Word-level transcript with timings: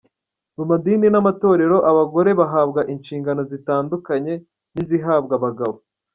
Mu 0.57 0.63
madini 0.69 1.07
n’amatorero, 1.11 1.77
abagore 1.91 2.29
bahabwa 2.39 2.81
inshingano 2.93 3.41
zitandukanye 3.51 4.33
n’izihabwa 4.73 5.33
abagabo. 5.39 5.77